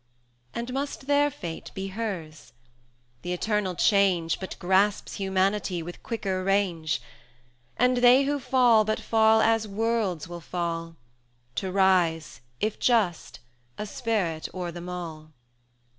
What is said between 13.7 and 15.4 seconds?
a Spirit o'er them all.